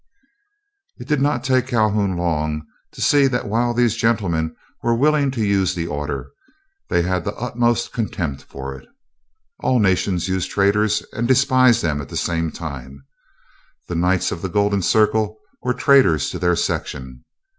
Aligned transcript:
It 0.97 1.07
did 1.07 1.21
not 1.21 1.43
take 1.43 1.67
Calhoun 1.67 2.17
long 2.17 2.65
to 2.93 3.01
see 3.01 3.27
that 3.27 3.47
while 3.47 3.71
these 3.71 3.95
gentlemen 3.95 4.55
were 4.81 4.95
willing 4.95 5.29
to 5.29 5.45
use 5.45 5.75
the 5.75 5.85
order, 5.85 6.31
they 6.89 7.03
had 7.03 7.23
the 7.23 7.35
utmost 7.35 7.93
contempt 7.93 8.41
for 8.41 8.73
it. 8.75 8.87
All 9.59 9.77
nations 9.77 10.27
use 10.27 10.47
traitors 10.47 11.03
and 11.13 11.27
despise 11.27 11.81
them 11.81 12.01
at 12.01 12.09
the 12.09 12.17
same 12.17 12.49
time. 12.51 13.05
The 13.89 13.93
Knights 13.95 14.31
of 14.31 14.41
the 14.41 14.49
Golden 14.49 14.81
Circle 14.81 15.37
were 15.61 15.75
traitors 15.75 16.31
to 16.31 16.39
their 16.39 16.55
section. 16.55 17.23